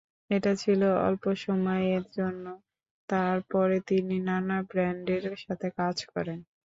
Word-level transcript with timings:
এটা 0.31 0.51
ছিল 0.55 0.81
অল্প 1.07 1.23
সময়ের 1.43 2.03
জন্য 2.17 2.45
তার 3.09 3.37
পরে 3.51 3.77
তিনি 3.89 4.15
নানা 4.27 4.57
ব্যান্ডের 4.71 5.23
সাথে 5.43 5.67
কাজ 5.79 5.97
করেন। 6.11 6.39